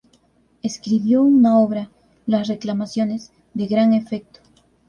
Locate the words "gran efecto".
3.67-4.39